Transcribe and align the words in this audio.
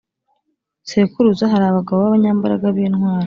sekuruza 0.89 1.51
bari 1.51 1.65
abagabo 1.67 1.99
b 2.01 2.05
abanyambaraga 2.09 2.65
b 2.75 2.77
intwari 2.87 3.19